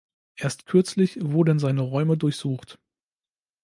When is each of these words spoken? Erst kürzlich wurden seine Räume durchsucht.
Erst 0.35 0.65
kürzlich 0.65 1.17
wurden 1.21 1.59
seine 1.59 1.81
Räume 1.81 2.17
durchsucht. 2.17 2.79